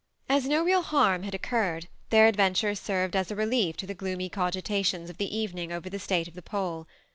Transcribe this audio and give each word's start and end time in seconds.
* 0.19 0.29
As 0.37 0.47
no 0.47 0.63
real 0.63 0.81
harm 0.81 1.21
had 1.21 1.35
occurred, 1.35 1.87
their 2.09 2.25
adventures 2.25 2.79
served 2.79 3.15
as 3.15 3.29
a 3.29 3.35
relief 3.35 3.77
to 3.77 3.85
the 3.85 3.93
gloomy 3.93 4.29
cogitations 4.31 5.11
of 5.11 5.17
the 5.19 5.37
evening 5.37 5.71
over 5.71 5.91
the 5.91 5.99
state 5.99 6.27
of 6.27 6.33
the 6.33 6.41
poll. 6.41 6.87